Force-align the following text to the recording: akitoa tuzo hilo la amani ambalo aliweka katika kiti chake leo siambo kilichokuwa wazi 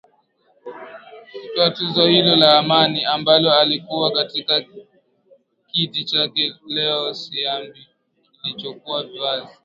akitoa 1.33 1.71
tuzo 1.71 2.05
hilo 2.05 2.35
la 2.35 2.57
amani 2.59 3.05
ambalo 3.05 3.53
aliweka 3.53 4.15
katika 4.15 4.65
kiti 5.71 6.03
chake 6.03 6.53
leo 6.67 7.13
siambo 7.13 7.73
kilichokuwa 8.41 9.05
wazi 9.21 9.57